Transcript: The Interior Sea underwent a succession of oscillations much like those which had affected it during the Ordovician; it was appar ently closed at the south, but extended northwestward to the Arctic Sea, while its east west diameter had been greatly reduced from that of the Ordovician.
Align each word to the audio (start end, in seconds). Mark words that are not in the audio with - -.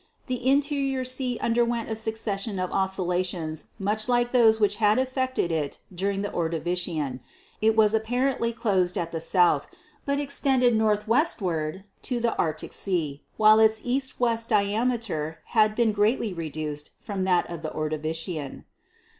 The 0.25 0.43
Interior 0.49 1.05
Sea 1.05 1.37
underwent 1.41 1.87
a 1.87 1.95
succession 1.95 2.57
of 2.57 2.71
oscillations 2.71 3.65
much 3.77 4.09
like 4.09 4.31
those 4.31 4.59
which 4.59 4.77
had 4.77 4.97
affected 4.97 5.51
it 5.51 5.77
during 5.93 6.23
the 6.23 6.31
Ordovician; 6.31 7.19
it 7.61 7.75
was 7.75 7.93
appar 7.93 8.33
ently 8.35 8.55
closed 8.55 8.97
at 8.97 9.11
the 9.11 9.21
south, 9.21 9.67
but 10.03 10.17
extended 10.19 10.75
northwestward 10.75 11.83
to 12.01 12.19
the 12.19 12.35
Arctic 12.37 12.73
Sea, 12.73 13.21
while 13.37 13.59
its 13.59 13.79
east 13.83 14.19
west 14.19 14.49
diameter 14.49 15.37
had 15.53 15.75
been 15.75 15.91
greatly 15.91 16.33
reduced 16.33 16.89
from 16.97 17.23
that 17.25 17.47
of 17.47 17.61
the 17.61 17.69
Ordovician. 17.69 18.63